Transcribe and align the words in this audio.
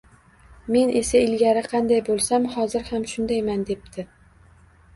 Men 0.75 0.87
esa, 1.01 1.21
ilgari 1.25 1.63
qanday 1.73 2.01
bo‘lsam, 2.09 2.49
hozir 2.57 2.89
ham 2.89 3.07
shundayman, 3.15 3.65
debdi 3.71 4.09